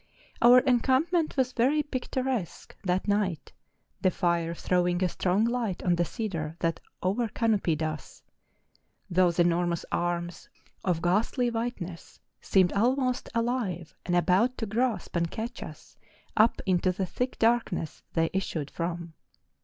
[0.41, 3.51] Our encampment was very picturesque that night,
[4.01, 8.23] the fire throwing a strong light on the cedar that o'ercanopied us;
[9.11, 10.49] those enormous arms,
[10.83, 15.97] of ghastly whiteness, seemed almost alive and about to grasp and catch us
[16.35, 19.13] up into the thick darkness they issued from.